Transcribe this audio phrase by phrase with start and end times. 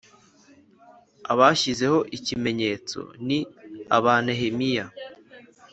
[1.31, 3.39] Abashyizeho ikimenyetso ni
[3.95, 4.85] aba Nehemiya